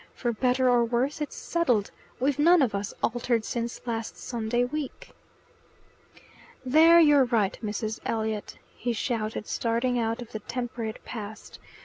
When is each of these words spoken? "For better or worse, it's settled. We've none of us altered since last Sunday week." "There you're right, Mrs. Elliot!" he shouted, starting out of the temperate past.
"For 0.15 0.31
better 0.33 0.67
or 0.67 0.83
worse, 0.83 1.21
it's 1.21 1.35
settled. 1.35 1.91
We've 2.19 2.39
none 2.39 2.63
of 2.63 2.73
us 2.73 2.91
altered 3.03 3.45
since 3.45 3.85
last 3.85 4.17
Sunday 4.17 4.63
week." 4.63 5.11
"There 6.65 6.99
you're 6.99 7.25
right, 7.25 7.55
Mrs. 7.63 7.99
Elliot!" 8.03 8.57
he 8.75 8.93
shouted, 8.93 9.45
starting 9.45 9.99
out 9.99 10.19
of 10.19 10.31
the 10.31 10.39
temperate 10.39 11.05
past. 11.05 11.59